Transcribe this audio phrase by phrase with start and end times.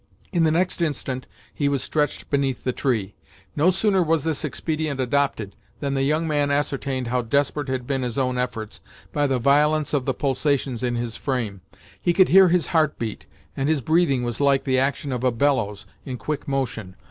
[0.33, 3.13] In the next instant he was stretched beneath the tree.
[3.55, 8.01] No sooner was this expedient adopted, than the young man ascertained how desperate had been
[8.01, 8.81] his own efforts,
[9.13, 11.61] by the violence of the pulsations in his frame.
[12.01, 15.31] He could hear his heart beat, and his breathing was like the action of a
[15.31, 16.95] bellows, in quick motion.